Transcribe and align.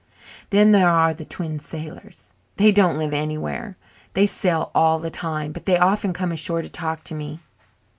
Then 0.49 0.71
there 0.71 0.89
are 0.89 1.13
the 1.13 1.25
Twin 1.25 1.59
Sailors. 1.59 2.25
They 2.55 2.71
don't 2.71 2.97
live 2.97 3.13
anywhere 3.13 3.77
they 4.15 4.25
sail 4.25 4.71
all 4.73 4.97
the 4.97 5.11
time, 5.11 5.51
but 5.51 5.67
they 5.67 5.77
often 5.77 6.11
come 6.11 6.31
ashore 6.31 6.63
to 6.63 6.69
talk 6.69 7.03
to 7.03 7.13
me. 7.13 7.39